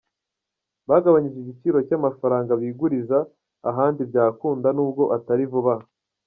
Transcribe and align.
Bagabanyije 0.89 1.37
igiciro 1.41 1.77
cy’amafaranga 1.87 2.51
biguriza 2.61 3.17
ahandi 3.69 4.01
byakunda 4.09 4.67
nubwo 4.75 5.03
atari 5.17 5.45
vuba 5.51 5.73
aha. 5.75 5.85